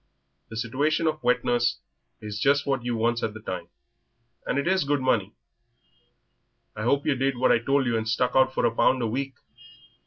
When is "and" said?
4.47-4.57, 7.95-8.09